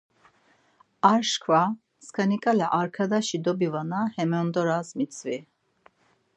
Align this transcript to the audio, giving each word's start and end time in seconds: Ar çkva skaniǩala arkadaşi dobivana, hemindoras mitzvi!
Ar 1.11 1.21
çkva 1.31 1.63
skaniǩala 2.05 2.67
arkadaşi 2.79 3.37
dobivana, 3.45 4.01
hemindoras 4.15 4.89
mitzvi! 4.97 5.37